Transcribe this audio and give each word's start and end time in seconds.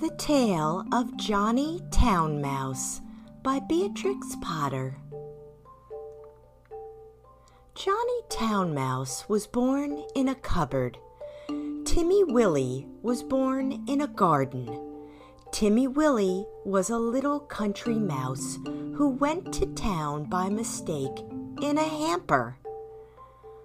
The 0.00 0.14
Tale 0.16 0.84
of 0.92 1.16
Johnny 1.16 1.80
Town 1.90 2.40
Mouse 2.40 3.00
by 3.42 3.58
Beatrix 3.58 4.36
Potter. 4.40 4.96
Johnny 7.74 8.20
Town 8.28 8.72
Mouse 8.72 9.28
was 9.28 9.48
born 9.48 10.04
in 10.14 10.28
a 10.28 10.36
cupboard. 10.36 10.98
Timmy 11.84 12.22
Willie 12.22 12.86
was 13.02 13.24
born 13.24 13.84
in 13.88 14.02
a 14.02 14.06
garden. 14.06 15.02
Timmy 15.50 15.88
Willie 15.88 16.46
was 16.64 16.90
a 16.90 16.96
little 16.96 17.40
country 17.40 17.98
mouse 17.98 18.56
who 18.94 19.16
went 19.18 19.52
to 19.54 19.66
town 19.66 20.26
by 20.30 20.48
mistake 20.48 21.24
in 21.60 21.76
a 21.76 21.82
hamper. 21.82 22.56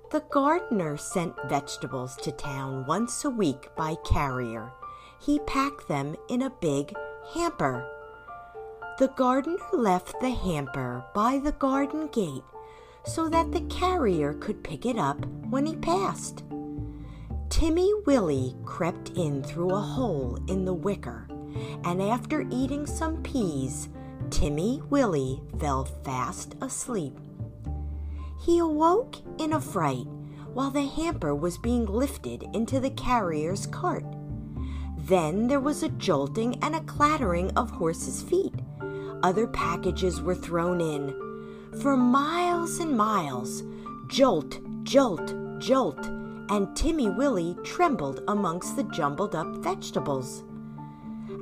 The 0.10 0.24
gardener 0.32 0.98
sent 0.98 1.36
vegetables 1.48 2.16
to 2.24 2.32
town 2.32 2.88
once 2.88 3.24
a 3.24 3.30
week 3.30 3.70
by 3.78 3.98
carrier 4.04 4.72
he 5.26 5.40
packed 5.40 5.88
them 5.88 6.16
in 6.28 6.42
a 6.42 6.50
big 6.50 6.94
hamper. 7.34 7.88
The 9.00 9.08
gardener 9.08 9.58
left 9.72 10.20
the 10.20 10.32
hamper 10.32 11.06
by 11.14 11.40
the 11.40 11.54
garden 11.54 12.08
gate 12.08 12.44
so 13.06 13.30
that 13.30 13.52
the 13.52 13.62
carrier 13.62 14.34
could 14.34 14.64
pick 14.64 14.86
it 14.86 14.98
up 14.98 15.26
when 15.50 15.66
he 15.66 15.76
passed. 15.76 16.44
Timmy 17.50 17.94
Willie 18.06 18.56
crept 18.66 19.12
in 19.12 19.44
through 19.44 19.72
a 19.72 19.80
hole 19.80 20.40
in 20.48 20.66
the 20.66 20.74
wicker, 20.74 21.28
and 21.84 22.02
after 22.02 22.46
eating 22.50 22.86
some 22.86 23.22
peas, 23.24 23.90
Timmy 24.30 24.82
Willie 24.90 25.42
fell 25.60 25.86
fast 26.04 26.56
asleep. 26.62 27.18
He 28.42 28.60
awoke 28.60 29.16
in 29.40 29.54
a 29.54 29.62
fright 29.62 30.08
while 30.54 30.72
the 30.72 30.86
hamper 30.86 31.34
was 31.34 31.58
being 31.58 31.86
lifted 31.86 32.44
into 32.54 32.80
the 32.80 32.92
carrier's 32.92 33.66
cart. 33.68 34.06
Then 35.06 35.48
there 35.48 35.60
was 35.60 35.84
a 35.84 35.90
jolting 35.90 36.58
and 36.64 36.76
a 36.76 36.82
clattering 36.82 37.52
of 37.58 37.70
horses' 37.70 38.22
feet. 38.22 38.56
Other 39.22 39.48
packages 39.48 40.22
were 40.22 40.36
thrown 40.36 40.80
in. 40.80 41.14
For 41.82 41.98
miles 41.98 42.80
and 42.80 42.96
miles, 42.96 43.64
jolt, 44.08 44.60
jolt, 44.84 45.34
jolt, 45.60 46.06
and 46.50 46.74
Timmy 46.76 47.10
Willie 47.10 47.58
trembled 47.66 48.22
amongst 48.30 48.78
the 48.78 48.84
jumbled 48.84 49.36
up 49.36 49.48
vegetables. 49.58 50.44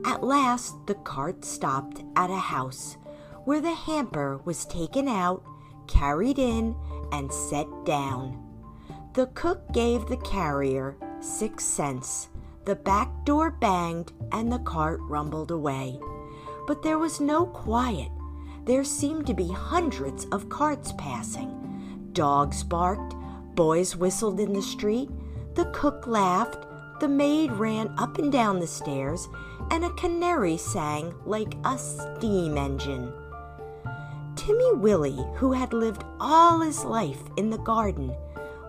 At 0.06 0.24
last 0.24 0.74
the 0.88 0.96
cart 0.96 1.46
stopped 1.46 2.04
at 2.16 2.32
a 2.32 2.36
house 2.36 2.98
where 3.46 3.62
the 3.62 3.76
hamper 3.76 4.42
was 4.44 4.66
taken 4.66 5.08
out, 5.08 5.44
carried 5.88 6.40
in, 6.40 6.76
and 7.12 7.32
set 7.32 7.68
down. 7.86 8.42
The 9.14 9.28
cook 9.28 9.72
gave 9.72 10.08
the 10.08 10.18
carrier 10.18 10.96
six 11.20 11.64
cents 11.64 12.30
the 12.66 12.76
back 12.76 13.26
door 13.26 13.52
banged 13.52 14.12
and 14.32 14.52
the 14.52 14.60
cart 14.60 15.00
rumbled 15.04 15.52
away. 15.52 16.00
But 16.68 16.84
there 16.84 17.00
was 17.00 17.20
no 17.20 17.46
quiet. 17.46 18.10
There 18.66 18.84
seemed 18.84 19.26
to 19.28 19.34
be 19.34 19.52
hundreds 19.52 20.26
of 20.26 20.50
carts 20.50 20.94
passing. 20.98 22.10
Dogs 22.14 22.64
barked, 22.64 23.16
boys 23.56 23.96
whistled 23.96 24.40
in 24.40 24.54
the 24.54 24.62
street, 24.62 25.10
the 25.56 25.66
cook 25.66 26.06
laughed, 26.08 26.66
the 27.00 27.08
maid 27.08 27.52
ran 27.54 27.94
up 27.98 28.20
and 28.20 28.32
down 28.32 28.60
the 28.60 28.68
stairs, 28.68 29.28
and 29.72 29.84
a 29.84 29.90
canary 29.92 30.58
sang 30.58 31.14
like 31.26 31.56
a 31.66 31.78
steam 31.78 32.58
engine. 32.58 33.12
Timmy 34.36 34.74
Willie, 34.74 35.26
who 35.36 35.52
had 35.52 35.74
lived 35.74 36.04
all 36.20 36.60
his 36.60 36.84
life 36.84 37.22
in 37.38 37.50
the 37.50 37.58
garden, 37.58 38.14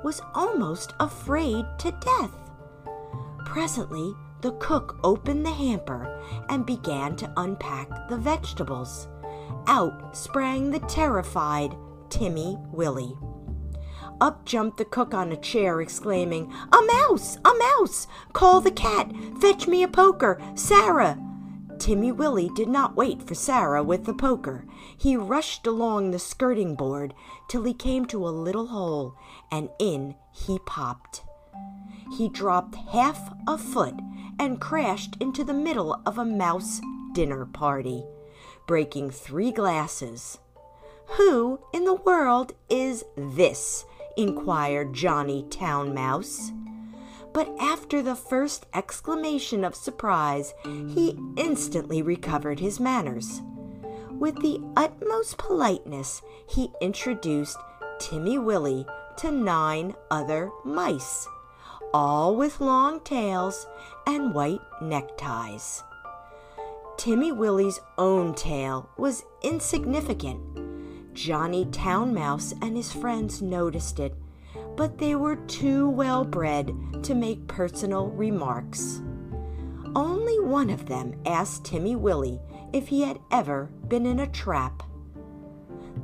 was 0.03 0.21
almost 0.35 0.93
afraid 0.99 1.65
to 1.79 1.91
death. 1.91 2.42
Presently, 3.53 4.17
the 4.41 4.53
cook 4.53 4.99
opened 5.05 5.45
the 5.45 5.51
hamper 5.51 6.09
and 6.49 6.65
began 6.65 7.17
to 7.17 7.31
unpack 7.37 8.09
the 8.09 8.17
vegetables. 8.17 9.09
Out 9.67 10.17
sprang 10.17 10.71
the 10.71 10.79
terrified 10.79 11.77
Timmy 12.09 12.57
Willie. 12.73 13.15
Up 14.23 14.47
jumped 14.47 14.79
the 14.79 14.87
cook 14.87 15.13
on 15.13 15.33
a 15.33 15.37
chair, 15.37 15.83
exclaiming, 15.83 16.51
A 16.73 16.81
mouse! 16.81 17.37
A 17.45 17.53
mouse! 17.53 18.07
Call 18.33 18.63
the 18.63 18.71
cat! 18.71 19.13
Fetch 19.39 19.69
me 19.69 19.83
a 19.83 19.89
poker! 19.89 20.41
Sarah! 20.55 21.19
Timmy 21.79 22.11
Willie 22.11 22.51
did 22.55 22.69
not 22.69 22.97
wait 22.97 23.23
for 23.23 23.35
Sarah 23.35 23.83
with 23.83 24.07
the 24.07 24.15
poker. 24.15 24.65
He 24.97 25.15
rushed 25.15 25.67
along 25.67 26.11
the 26.11 26.19
skirting 26.19 26.75
board 26.75 27.13
till 27.49 27.65
he 27.65 27.75
came 27.75 28.07
to 28.07 28.27
a 28.27 28.31
little 28.31 28.69
hole, 28.69 29.15
and 29.51 29.69
in 29.79 30.15
he 30.33 30.59
popped 30.61 31.25
he 32.17 32.29
dropped 32.29 32.75
half 32.75 33.33
a 33.47 33.57
foot 33.57 33.95
and 34.39 34.61
crashed 34.61 35.17
into 35.21 35.45
the 35.45 35.55
middle 35.55 36.01
of 36.05 36.19
a 36.19 36.25
mouse 36.25 36.81
dinner 37.15 37.47
party, 37.47 38.05
breaking 38.67 39.11
three 39.11 39.51
glasses. 39.51 40.39
Who 41.17 41.61
in 41.73 41.85
the 41.85 41.95
world 41.95 42.55
is 42.69 43.05
this? 43.17 43.85
inquired 44.17 44.93
Johnny 44.93 45.47
Town 45.49 45.95
Mouse. 45.95 46.53
But 47.33 47.49
after 47.59 48.03
the 48.03 48.15
first 48.15 48.67
exclamation 48.75 49.65
of 49.65 49.75
surprise, 49.75 50.53
he 50.65 51.19
instantly 51.37 52.03
recovered 52.03 52.61
his 52.61 52.79
manners. 52.79 53.41
With 54.11 54.37
the 54.43 54.61
utmost 54.77 55.39
politeness, 55.39 56.21
he 56.47 56.71
introduced 56.83 57.57
Timmy 57.99 58.37
Willie 58.39 58.85
to 59.17 59.31
nine 59.31 59.95
other 60.11 60.51
mice 60.65 61.27
all 61.93 62.37
with 62.37 62.61
long 62.61 63.01
tails 63.01 63.67
and 64.07 64.35
white 64.35 64.61
neckties. 64.81 65.83
Timmy 66.97 67.33
Willie's 67.33 67.81
own 67.99 68.35
tail 68.35 68.89
was 68.97 69.25
insignificant. 69.43 70.41
Johnny 71.15 71.67
Town 71.67 72.15
Mouse 72.15 72.55
and 72.63 72.77
his 72.77 72.93
friends 72.93 73.43
noticed 73.43 74.01
it, 74.01 74.15
but 74.77 74.99
they 74.99 75.15
were 75.15 75.37
too 75.37 75.89
well 75.89 76.25
bred 76.25 76.75
to 77.03 77.15
make 77.15 77.47
personal 77.49 78.09
remarks. 78.09 79.03
Only 79.95 80.41
one 80.41 80.71
of 80.71 80.87
them 80.87 81.15
asked 81.27 81.65
Timmy 81.65 81.97
Willie 81.97 82.41
if 82.73 82.89
he 82.89 83.03
had 83.03 83.19
ever 83.31 83.71
been 83.89 84.07
in 84.07 84.21
a 84.21 84.27
trap. 84.27 84.83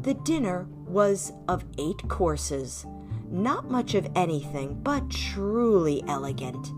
The 0.03 0.15
dinner 0.15 0.67
was 0.87 1.33
of 1.49 1.65
eight 1.79 2.07
courses 2.09 2.85
not 3.31 3.71
much 3.71 3.95
of 3.95 4.09
anything, 4.15 4.81
but 4.83 5.11
truly 5.11 6.03
elegant. 6.09 6.73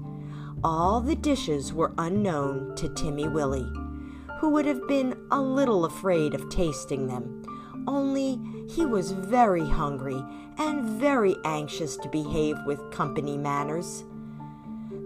All 0.63 1.01
the 1.01 1.17
dishes 1.17 1.73
were 1.73 1.95
unknown 1.99 2.77
to 2.77 2.93
Timmy 2.95 3.29
Willie, 3.29 3.71
who 4.41 4.51
would 4.51 4.67
have 4.67 4.87
been 4.89 5.17
a 5.31 5.41
little 5.41 5.85
afraid 5.85 6.35
of 6.35 6.49
tasting 6.49 7.07
them, 7.07 7.43
only 7.87 8.39
he 8.69 8.85
was 8.85 9.13
very 9.13 9.67
hungry 9.69 10.23
and 10.59 10.89
very 11.01 11.37
anxious 11.45 11.97
to 11.97 12.09
behave 12.09 12.57
with 12.67 12.91
company 12.91 13.37
manners. 13.37 14.05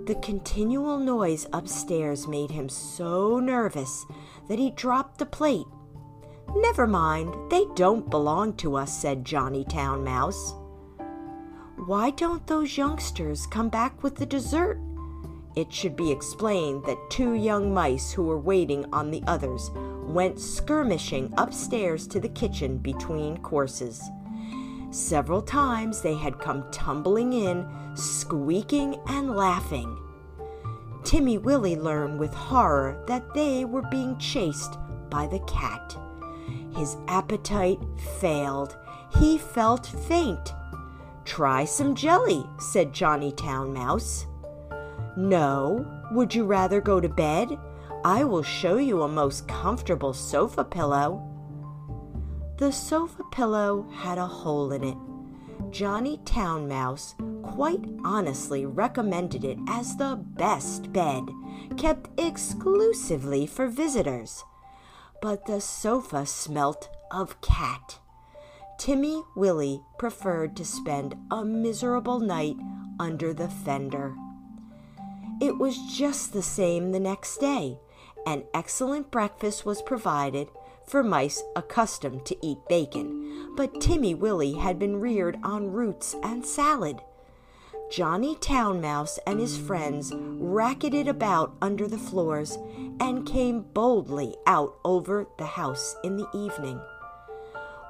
The 0.07 0.17
continual 0.17 0.99
noise 0.99 1.47
upstairs 1.53 2.29
made 2.29 2.51
him 2.51 2.69
so 2.69 3.39
nervous 3.39 4.05
that 4.49 4.59
he 4.59 4.71
dropped 4.71 5.19
the 5.19 5.27
plate. 5.27 5.67
Never 6.55 6.87
mind, 6.87 7.35
they 7.51 7.65
don't 7.75 8.11
belong 8.11 8.55
to 8.59 8.77
us, 8.77 9.01
said 9.01 9.25
Johnny 9.25 9.65
Town 9.65 10.05
Mouse. 10.05 10.55
Why 11.87 12.09
don't 12.09 12.47
those 12.47 12.79
youngsters 12.79 13.47
come 13.47 13.69
back 13.69 14.03
with 14.03 14.17
the 14.17 14.25
dessert? 14.25 14.81
It 15.55 15.71
should 15.71 15.97
be 15.97 16.11
explained 16.11 16.83
that 16.87 17.11
two 17.11 17.35
young 17.35 17.75
mice 17.75 18.11
who 18.11 18.23
were 18.23 18.39
waiting 18.39 18.87
on 18.91 19.11
the 19.11 19.23
others 19.27 19.71
went 20.07 20.41
skirmishing 20.41 21.35
upstairs 21.37 22.07
to 22.07 22.21
the 22.21 22.31
kitchen 22.31 22.79
between 22.79 23.37
courses. 23.37 24.03
Several 24.93 25.43
times 25.43 26.01
they 26.01 26.15
had 26.15 26.39
come 26.39 26.65
tumbling 26.73 27.35
in, 27.35 27.69
squeaking 27.95 28.99
and 29.09 29.37
laughing. 29.37 29.95
Timmy 31.05 31.37
Willie 31.37 31.77
learned 31.77 32.19
with 32.19 32.33
horror 32.33 33.05
that 33.09 33.35
they 33.35 33.67
were 33.67 33.87
being 33.91 34.17
chased 34.17 34.79
by 35.11 35.27
the 35.27 35.41
cat. 35.41 35.99
His 36.75 36.97
appetite 37.09 37.81
failed. 38.21 38.75
He 39.19 39.37
felt 39.37 39.85
faint 40.09 40.55
Try 41.25 41.65
some 41.65 41.95
jelly, 41.95 42.45
said 42.59 42.93
Johnny 42.93 43.33
Town 43.33 43.73
Mouse. 43.73 44.27
No, 45.17 45.87
would 46.13 46.35
you 46.35 46.45
rather 46.45 46.81
go 46.81 47.01
to 47.01 47.09
bed? 47.09 47.59
I 48.05 48.25
will 48.25 48.43
show 48.43 48.77
you 48.77 49.03
a 49.03 49.09
most 49.09 49.49
comfortable 49.49 50.13
sofa 50.13 50.65
pillow. 50.65 51.23
The 52.59 52.71
sofa 52.71 53.23
pillow 53.33 53.87
had 53.91 54.19
a 54.19 54.27
hole 54.27 54.73
in 54.73 54.85
it. 54.85 54.97
Johnny 55.71 56.21
Town 56.25 56.69
Mouse 56.69 57.15
quite 57.43 57.85
honestly 58.05 58.67
recommended 58.67 59.45
it 59.45 59.59
as 59.69 59.97
the 59.97 60.17
best 60.17 60.93
bed, 60.93 61.25
kept 61.77 62.09
exclusively 62.21 63.47
for 63.47 63.67
visitors. 63.67 64.45
But 65.23 65.47
the 65.47 65.61
sofa 65.61 66.27
smelt 66.27 66.89
of 67.11 67.41
cat. 67.41 67.99
Timmy 68.79 69.23
Willie 69.35 69.83
preferred 69.99 70.57
to 70.57 70.65
spend 70.65 71.17
a 71.31 71.45
miserable 71.45 72.19
night 72.19 72.57
under 72.99 73.33
the 73.33 73.49
fender. 73.49 74.15
It 75.41 75.59
was 75.59 75.79
just 75.97 76.33
the 76.33 76.43
same 76.43 76.93
the 76.93 77.01
next 77.01 77.39
day. 77.39 77.79
An 78.27 78.45
excellent 78.53 79.11
breakfast 79.11 79.65
was 79.65 79.83
provided 79.83 80.49
for 80.87 81.03
mice 81.03 81.43
accustomed 81.57 82.27
to 82.27 82.47
eat 82.47 82.59
bacon, 82.69 83.55
but 83.57 83.81
Timmy 83.81 84.15
Willie 84.15 84.55
had 84.55 84.79
been 84.79 85.01
reared 85.01 85.39
on 85.43 85.73
roots 85.73 86.15
and 86.23 86.45
salad. 86.45 87.01
Johnny 87.91 88.35
Town 88.37 88.81
Mouse 88.81 89.19
and 89.27 89.39
his 89.39 89.57
friends 89.57 90.13
racketed 90.17 91.07
about 91.07 91.55
under 91.63 91.87
the 91.87 91.99
floors 91.99 92.59
and 93.01 93.27
came 93.27 93.63
boldly 93.63 94.35
out 94.47 94.77
over 94.85 95.27
the 95.39 95.47
house 95.47 95.95
in 96.03 96.17
the 96.17 96.29
evening. 96.35 96.81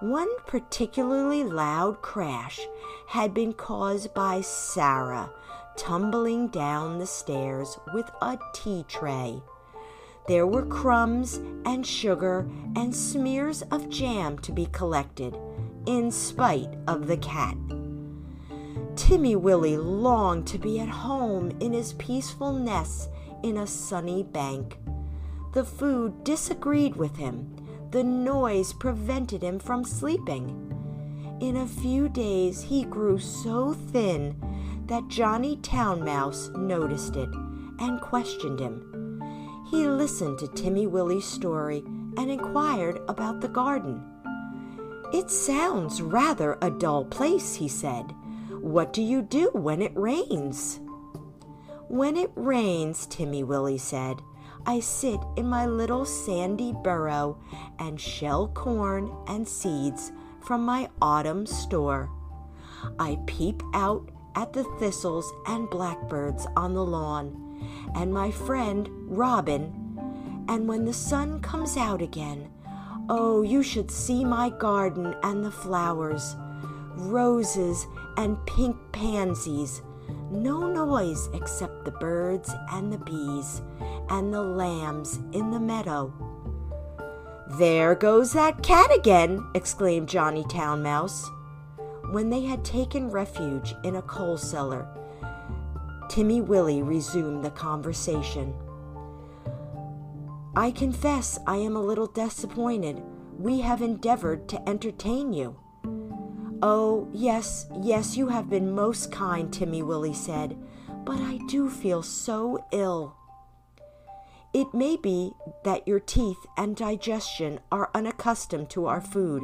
One 0.00 0.28
particularly 0.46 1.44
loud 1.44 2.02
crash 2.02 2.60
had 3.06 3.32
been 3.32 3.52
caused 3.52 4.12
by 4.12 4.40
Sarah 4.40 5.30
tumbling 5.76 6.48
down 6.48 6.98
the 6.98 7.06
stairs 7.06 7.78
with 7.92 8.10
a 8.22 8.38
tea 8.52 8.84
tray. 8.88 9.42
There 10.26 10.46
were 10.46 10.64
crumbs 10.66 11.40
and 11.64 11.86
sugar 11.86 12.48
and 12.76 12.94
smears 12.94 13.62
of 13.70 13.90
jam 13.90 14.38
to 14.40 14.52
be 14.52 14.66
collected, 14.66 15.36
in 15.86 16.10
spite 16.10 16.74
of 16.86 17.06
the 17.06 17.18
cat. 17.18 17.56
Timmy 18.96 19.36
Willie 19.36 19.76
longed 19.76 20.46
to 20.48 20.58
be 20.58 20.80
at 20.80 20.88
home 20.88 21.50
in 21.60 21.72
his 21.72 21.92
peaceful 21.94 22.52
nest 22.52 23.10
in 23.42 23.58
a 23.58 23.66
sunny 23.66 24.22
bank. 24.22 24.78
The 25.52 25.64
food 25.64 26.24
disagreed 26.24 26.96
with 26.96 27.16
him. 27.16 27.53
The 27.94 28.02
noise 28.02 28.72
prevented 28.72 29.44
him 29.44 29.60
from 29.60 29.84
sleeping. 29.84 31.38
In 31.40 31.58
a 31.58 31.68
few 31.68 32.08
days 32.08 32.60
he 32.60 32.82
grew 32.82 33.20
so 33.20 33.72
thin 33.72 34.34
that 34.86 35.06
Johnny 35.06 35.58
Town 35.58 36.04
Mouse 36.04 36.50
noticed 36.56 37.14
it 37.14 37.28
and 37.78 38.00
questioned 38.00 38.58
him. 38.58 39.22
He 39.70 39.86
listened 39.86 40.40
to 40.40 40.48
Timmy 40.48 40.88
Willie's 40.88 41.24
story 41.24 41.84
and 42.16 42.32
inquired 42.32 43.00
about 43.06 43.40
the 43.40 43.46
garden. 43.46 44.02
It 45.12 45.30
sounds 45.30 46.02
rather 46.02 46.58
a 46.60 46.72
dull 46.72 47.04
place, 47.04 47.54
he 47.54 47.68
said. 47.68 48.12
What 48.60 48.92
do 48.92 49.02
you 49.02 49.22
do 49.22 49.50
when 49.52 49.80
it 49.80 49.92
rains? 49.94 50.80
When 51.86 52.16
it 52.16 52.32
rains, 52.34 53.06
Timmy 53.06 53.44
Willie 53.44 53.78
said, 53.78 54.20
I 54.66 54.80
sit 54.80 55.20
in 55.36 55.46
my 55.46 55.66
little 55.66 56.06
sandy 56.06 56.72
burrow 56.72 57.38
and 57.78 58.00
shell 58.00 58.48
corn 58.48 59.14
and 59.26 59.46
seeds 59.46 60.10
from 60.40 60.64
my 60.64 60.88
autumn 61.02 61.44
store. 61.44 62.10
I 62.98 63.18
peep 63.26 63.62
out 63.74 64.10
at 64.34 64.54
the 64.54 64.64
thistles 64.78 65.30
and 65.46 65.68
blackbirds 65.68 66.46
on 66.56 66.72
the 66.72 66.84
lawn 66.84 67.44
and 67.94 68.12
my 68.12 68.30
friend 68.30 68.88
Robin. 69.06 69.72
And 70.48 70.66
when 70.66 70.86
the 70.86 70.94
sun 70.94 71.40
comes 71.40 71.76
out 71.76 72.00
again, 72.00 72.50
oh, 73.10 73.42
you 73.42 73.62
should 73.62 73.90
see 73.90 74.24
my 74.24 74.48
garden 74.48 75.14
and 75.22 75.44
the 75.44 75.50
flowers 75.50 76.36
roses 76.96 77.86
and 78.16 78.38
pink 78.46 78.76
pansies. 78.92 79.82
No 80.30 80.72
noise 80.72 81.28
except 81.34 81.84
the 81.84 81.90
birds 81.90 82.50
and 82.72 82.92
the 82.92 82.98
bees 82.98 83.62
and 84.08 84.32
the 84.32 84.42
lambs 84.42 85.18
in 85.32 85.50
the 85.50 85.60
meadow. 85.60 86.12
There 87.58 87.94
goes 87.94 88.32
that 88.32 88.62
cat 88.62 88.90
again! 88.94 89.46
exclaimed 89.54 90.08
Johnny 90.08 90.44
Town 90.44 90.82
Mouse. 90.82 91.30
When 92.10 92.30
they 92.30 92.42
had 92.42 92.64
taken 92.64 93.10
refuge 93.10 93.74
in 93.84 93.96
a 93.96 94.02
coal 94.02 94.36
cellar, 94.36 94.88
Timmy 96.08 96.40
Willie 96.40 96.82
resumed 96.82 97.44
the 97.44 97.50
conversation. 97.50 98.54
I 100.56 100.70
confess 100.70 101.38
I 101.46 101.56
am 101.56 101.76
a 101.76 101.82
little 101.82 102.06
disappointed. 102.06 103.02
We 103.38 103.60
have 103.60 103.82
endeavored 103.82 104.48
to 104.50 104.68
entertain 104.68 105.32
you. 105.32 105.56
Oh, 106.62 107.08
yes, 107.12 107.66
yes, 107.82 108.16
you 108.16 108.28
have 108.28 108.48
been 108.48 108.74
most 108.74 109.10
kind, 109.10 109.52
Timmy 109.52 109.82
Willie 109.82 110.14
said, 110.14 110.56
but 111.04 111.18
I 111.18 111.38
do 111.48 111.68
feel 111.68 112.02
so 112.02 112.64
ill. 112.72 113.16
It 114.54 114.72
may 114.72 114.96
be 114.96 115.32
that 115.64 115.86
your 115.86 115.98
teeth 115.98 116.38
and 116.56 116.76
digestion 116.76 117.58
are 117.72 117.90
unaccustomed 117.92 118.70
to 118.70 118.86
our 118.86 119.00
food. 119.00 119.42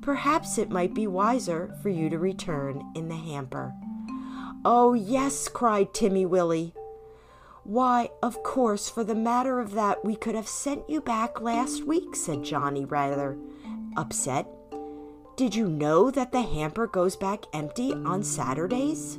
Perhaps 0.00 0.56
it 0.56 0.70
might 0.70 0.94
be 0.94 1.06
wiser 1.06 1.76
for 1.82 1.90
you 1.90 2.08
to 2.08 2.18
return 2.18 2.82
in 2.94 3.08
the 3.08 3.16
hamper. 3.16 3.74
Oh, 4.64 4.94
yes, 4.94 5.48
cried 5.48 5.92
Timmy 5.92 6.24
Willie. 6.24 6.72
Why, 7.62 8.08
of 8.22 8.42
course, 8.42 8.88
for 8.88 9.04
the 9.04 9.14
matter 9.14 9.60
of 9.60 9.72
that, 9.72 10.02
we 10.02 10.16
could 10.16 10.34
have 10.34 10.48
sent 10.48 10.88
you 10.88 11.02
back 11.02 11.42
last 11.42 11.86
week, 11.86 12.16
said 12.16 12.42
Johnny, 12.42 12.86
rather 12.86 13.36
upset. 13.98 14.48
Did 15.36 15.54
you 15.54 15.68
know 15.68 16.10
that 16.10 16.32
the 16.32 16.40
hamper 16.40 16.86
goes 16.86 17.16
back 17.16 17.44
empty 17.52 17.92
on 17.92 18.22
Saturdays? 18.22 19.18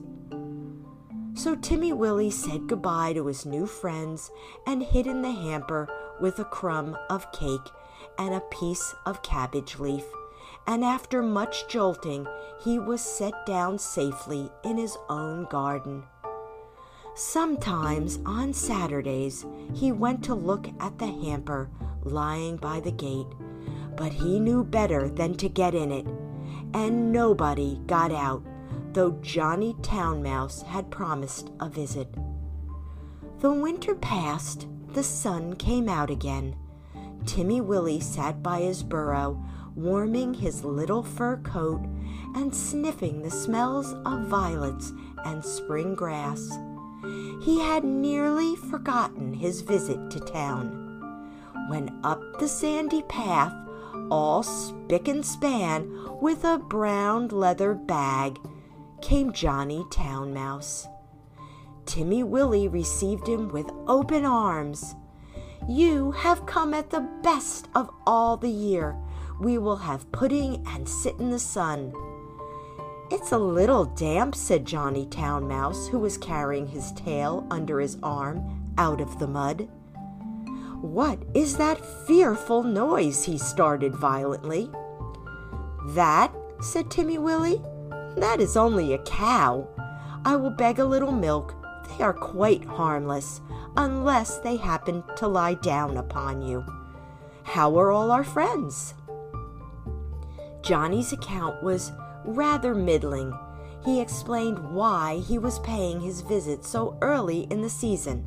So 1.36 1.56
Timmy 1.56 1.94
Willie 1.94 2.32
said 2.32 2.68
goodbye 2.68 3.14
to 3.14 3.28
his 3.28 3.46
new 3.46 3.66
friends 3.66 4.30
and 4.68 4.84
hid 4.84 5.08
in 5.08 5.22
the 5.22 5.32
hamper 5.32 5.88
with 6.20 6.40
a 6.40 6.46
crumb 6.46 6.98
of 7.10 7.32
cake 7.32 7.70
and 8.18 8.34
a 8.34 8.42
piece 8.52 8.94
of 9.06 9.22
cabbage 9.22 9.80
leaf 9.80 10.04
and 10.70 10.86
after 10.86 11.24
much 11.24 11.68
jolting, 11.68 12.28
he 12.64 12.78
was 12.78 13.02
set 13.02 13.34
down 13.48 13.80
safely 13.80 14.52
in 14.64 14.78
his 14.78 14.96
own 15.10 15.46
garden. 15.46 16.04
Sometimes 17.16 18.20
on 18.24 18.54
Saturdays 18.54 19.48
he 19.74 19.92
went 19.92 20.24
to 20.26 20.36
look 20.36 20.68
at 20.80 21.00
the 21.00 21.08
hamper 21.08 21.72
lying 22.04 22.58
by 22.58 22.80
the 22.80 22.92
gate, 22.92 23.28
but 23.98 24.14
he 24.14 24.40
knew 24.40 24.64
better 24.64 25.10
than 25.10 25.34
to 25.38 25.50
get 25.50 25.74
in 25.74 25.92
it, 25.92 26.06
and 26.76 27.12
nobody 27.12 27.80
got 27.88 28.12
out, 28.12 28.44
though 28.94 29.12
Johnny 29.22 29.76
Town 29.82 30.24
Mouse 30.24 30.62
had 30.64 30.92
promised 30.92 31.52
a 31.60 31.70
visit. 31.70 32.08
The 33.40 33.52
winter 33.52 33.96
passed, 33.96 34.68
the 34.94 35.04
sun 35.04 35.56
came 35.56 35.88
out 35.88 36.10
again. 36.10 36.56
Timmy 37.26 37.62
Willie 37.62 38.00
sat 38.00 38.42
by 38.42 38.62
his 38.62 38.84
burrow 38.84 39.42
warming 39.76 40.34
his 40.34 40.64
little 40.64 41.04
fur 41.04 41.38
coat 41.38 41.82
and 42.36 42.54
sniffing 42.54 43.22
the 43.22 43.32
smells 43.32 43.94
of 44.06 44.28
violets 44.28 44.92
and 45.26 45.44
spring 45.44 45.96
grass. 45.96 46.52
He 47.42 47.60
had 47.60 47.84
nearly 47.84 48.56
forgotten 48.56 49.34
his 49.34 49.62
visit 49.62 50.12
to 50.12 50.20
town. 50.20 50.86
When 51.70 52.00
up 52.04 52.22
the 52.40 52.48
sandy 52.48 53.04
path, 53.04 53.54
all 54.12 54.44
spick 54.44 55.08
and 55.08 55.26
span, 55.26 55.90
with 56.20 56.44
a 56.44 56.58
brown 56.58 57.30
leather 57.30 57.74
bag, 57.74 58.38
came 59.02 59.34
Johnny 59.34 59.86
Town 59.92 60.34
Mouse. 60.34 60.88
Timmy 61.86 62.24
Willie 62.24 62.68
received 62.68 63.28
him 63.28 63.50
with 63.50 63.72
open 63.88 64.26
arms. 64.26 64.96
You 65.68 66.12
have 66.12 66.46
come 66.46 66.74
at 66.74 66.90
the 66.90 67.08
best 67.24 67.68
of 67.76 67.90
all 68.06 68.38
the 68.38 68.50
year, 68.50 68.96
we 69.40 69.58
will 69.58 69.78
have 69.78 70.12
pudding 70.12 70.64
and 70.68 70.88
sit 70.88 71.16
in 71.20 71.30
the 71.30 71.40
sun. 71.40 71.94
It's 73.12 73.32
a 73.32 73.40
little 73.40 73.86
damp, 73.86 74.36
said 74.36 74.66
Johnny 74.66 75.08
Town 75.08 75.48
Mouse, 75.48 75.88
who 75.88 75.98
was 76.00 76.18
carrying 76.18 76.68
his 76.68 76.92
tail 76.92 77.48
under 77.50 77.80
his 77.80 77.98
arm 78.04 78.72
out 78.78 79.02
of 79.02 79.18
the 79.18 79.28
mud. 79.28 79.68
What 80.82 81.20
is 81.34 81.58
that 81.58 81.84
fearful 82.06 82.64
noise? 82.64 83.24
he 83.24 83.38
started 83.38 83.96
violently. 83.96 84.70
That, 85.88 86.32
said 86.62 86.92
Timmy 86.92 87.18
Willie, 87.18 87.62
that 88.22 88.42
is 88.42 88.58
only 88.58 88.94
a 88.94 88.98
cow. 89.00 89.68
I 90.26 90.36
will 90.36 90.50
beg 90.50 90.80
a 90.80 90.86
little 90.86 91.12
milk. 91.12 91.56
They 91.88 92.04
are 92.04 92.14
quite 92.14 92.66
harmless, 92.66 93.42
unless 93.78 94.40
they 94.40 94.58
happen 94.58 95.04
to 95.18 95.28
lie 95.28 95.56
down 95.56 95.98
upon 95.98 96.42
you. 96.42 96.66
How 97.44 97.78
are 97.80 97.92
all 97.92 98.12
our 98.12 98.24
friends? 98.24 98.94
Johnny's 100.62 101.14
account 101.14 101.64
was 101.64 101.92
rather 102.26 102.76
middling. 102.76 103.34
He 103.86 104.02
explained 104.02 104.74
why 104.74 105.20
he 105.20 105.40
was 105.40 105.60
paying 105.60 106.02
his 106.02 106.22
visit 106.22 106.66
so 106.66 106.98
early 107.02 107.48
in 107.50 107.62
the 107.62 107.70
season. 107.70 108.26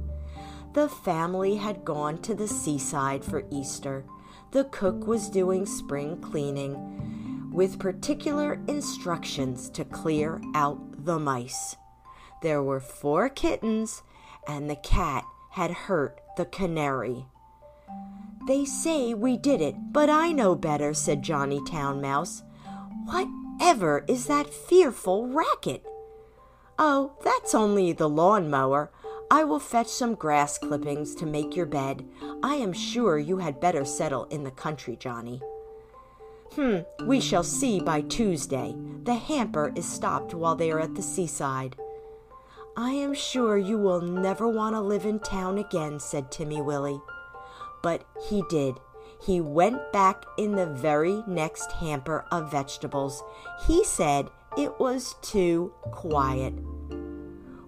The 0.72 0.88
family 0.88 1.56
had 1.56 1.84
gone 1.84 2.22
to 2.22 2.34
the 2.34 2.48
seaside 2.48 3.24
for 3.24 3.44
Easter. 3.50 4.04
The 4.52 4.64
cook 4.64 5.06
was 5.06 5.28
doing 5.28 5.66
spring 5.66 6.20
cleaning 6.20 7.21
with 7.52 7.78
particular 7.78 8.60
instructions 8.66 9.68
to 9.70 9.84
clear 9.84 10.40
out 10.54 11.04
the 11.04 11.18
mice. 11.18 11.76
There 12.42 12.62
were 12.62 12.80
four 12.80 13.28
kittens, 13.28 14.02
and 14.48 14.68
the 14.68 14.76
cat 14.76 15.24
had 15.50 15.70
hurt 15.70 16.20
the 16.36 16.46
canary. 16.46 17.26
They 18.48 18.64
say 18.64 19.14
we 19.14 19.36
did 19.36 19.60
it, 19.60 19.76
but 19.92 20.10
I 20.10 20.32
know 20.32 20.54
better, 20.54 20.94
said 20.94 21.22
Johnny 21.22 21.62
Town 21.64 22.00
Mouse. 22.00 22.42
Whatever 23.04 24.04
is 24.08 24.26
that 24.26 24.52
fearful 24.52 25.28
racket? 25.28 25.84
Oh, 26.78 27.12
that's 27.22 27.54
only 27.54 27.92
the 27.92 28.08
lawn 28.08 28.50
mower. 28.50 28.90
I 29.30 29.44
will 29.44 29.60
fetch 29.60 29.88
some 29.88 30.14
grass 30.14 30.58
clippings 30.58 31.14
to 31.16 31.26
make 31.26 31.54
your 31.54 31.66
bed. 31.66 32.08
I 32.42 32.56
am 32.56 32.72
sure 32.72 33.18
you 33.18 33.38
had 33.38 33.60
better 33.60 33.84
settle 33.84 34.24
in 34.24 34.42
the 34.42 34.50
country, 34.50 34.96
Johnny. 34.96 35.40
Hmm, 36.54 36.80
we 37.06 37.18
shall 37.18 37.42
see 37.42 37.80
by 37.80 38.02
Tuesday. 38.02 38.74
The 39.04 39.14
hamper 39.14 39.72
is 39.74 39.86
stopped 39.86 40.34
while 40.34 40.54
they 40.54 40.70
are 40.70 40.80
at 40.80 40.94
the 40.94 41.02
seaside. 41.02 41.76
I 42.76 42.90
am 42.90 43.14
sure 43.14 43.56
you 43.56 43.78
will 43.78 44.02
never 44.02 44.46
want 44.46 44.74
to 44.74 44.80
live 44.80 45.06
in 45.06 45.18
town 45.20 45.56
again, 45.56 45.98
said 45.98 46.30
Timmy 46.30 46.60
Willie. 46.60 47.00
But 47.82 48.04
he 48.28 48.42
did. 48.50 48.74
He 49.24 49.40
went 49.40 49.92
back 49.92 50.24
in 50.36 50.52
the 50.52 50.66
very 50.66 51.22
next 51.26 51.72
hamper 51.72 52.26
of 52.30 52.50
vegetables. 52.50 53.22
He 53.66 53.82
said 53.82 54.28
it 54.58 54.78
was 54.78 55.14
too 55.22 55.72
quiet. 55.90 56.52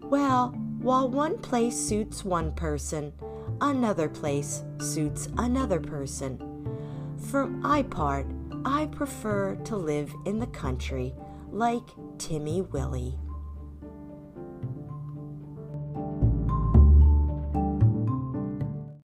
Well, 0.02 0.48
while 0.82 1.08
one 1.08 1.38
place 1.38 1.76
suits 1.76 2.22
one 2.22 2.52
person, 2.52 3.14
another 3.62 4.10
place 4.10 4.62
suits 4.78 5.30
another 5.38 5.80
person. 5.80 6.38
For 7.16 7.46
my 7.46 7.82
part, 7.82 8.26
I 8.66 8.86
prefer 8.86 9.56
to 9.56 9.76
live 9.76 10.14
in 10.24 10.38
the 10.38 10.46
country 10.46 11.14
like 11.50 11.84
Timmy 12.16 12.62
Willie. 12.62 13.18